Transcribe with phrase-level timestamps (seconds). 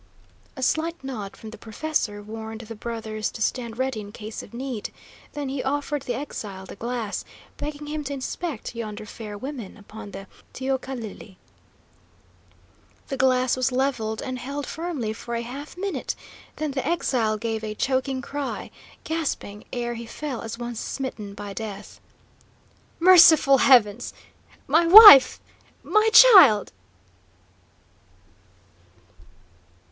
[0.55, 4.51] A slight nod from the professor warned the brothers to stand ready in case of
[4.51, 4.91] need,
[5.33, 7.23] then he offered the exile the glass,
[7.57, 10.25] begging him to inspect yonder fair women upon the
[10.55, 11.35] teocalli.
[13.09, 16.15] The glass was levelled and held firmly for a half minute,
[16.55, 18.71] then the exile gave a choking cry,
[19.03, 22.01] gasping, ere he fell as one smitten by death:
[22.99, 24.15] "Merciful heavens!
[24.65, 25.39] My wife
[25.83, 26.71] my child!"